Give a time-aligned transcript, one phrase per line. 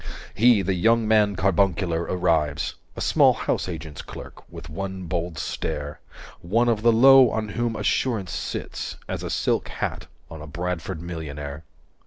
[0.35, 5.37] 230 He, the young man carbuncular, arrives, A small house agent's clerk, with one bold
[5.37, 5.99] stare,
[6.41, 11.03] One of the low on whom assurance sits As a silk hat on a Bradford
[11.03, 11.65] millionaire.